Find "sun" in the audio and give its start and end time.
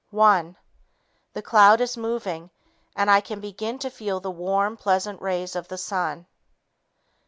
5.77-6.25